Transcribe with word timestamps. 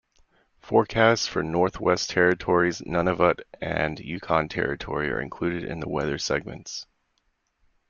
Forecasts 0.57 1.27
for 1.27 1.43
Northwest 1.43 2.09
Territories, 2.09 2.81
Nunavut, 2.81 3.41
and 3.61 3.99
Yukon 3.99 4.49
Territory 4.49 5.11
are 5.11 5.21
included 5.21 5.63
in 5.63 5.79
the 5.79 5.87
weather 5.87 6.17
segments. 6.17 6.87